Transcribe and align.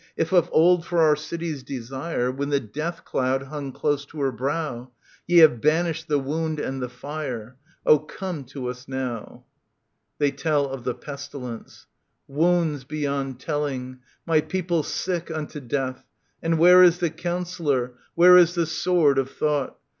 If 0.17 0.31
of 0.33 0.49
old 0.51 0.83
for 0.83 0.99
our 1.03 1.15
city's 1.15 1.61
desire, 1.61 2.31
When 2.31 2.49
the 2.49 2.59
death 2.59 3.05
cloud 3.05 3.43
hung 3.43 3.71
close 3.71 4.03
to 4.07 4.19
her 4.21 4.31
brow, 4.31 4.89
Ye 5.27 5.37
have 5.41 5.61
banished 5.61 6.07
the 6.07 6.17
wound 6.17 6.59
and 6.59 6.81
the 6.81 6.89
fire, 6.89 7.55
Oh 7.85 7.97
1 7.97 8.05
come 8.07 8.43
to 8.45 8.67
us 8.67 8.87
now 8.87 9.43
I 9.45 9.45
[They 10.17 10.31
tell 10.31 10.67
of 10.67 10.85
the 10.85 10.95
Pestilence, 10.95 11.85
Wounds 12.27 12.83
beyond 12.83 13.39
telling; 13.39 13.99
my 14.25 14.41
people 14.41 14.81
sick 14.81 15.29
unto 15.29 15.59
death; 15.59 16.03
And 16.41 16.57
where 16.57 16.81
is 16.81 16.97
the 16.97 17.11
counsellor, 17.11 17.93
where 18.15 18.37
is 18.37 18.55
the 18.55 18.65
sword 18.65 19.19
of 19.19 19.29
thought 19.29 19.77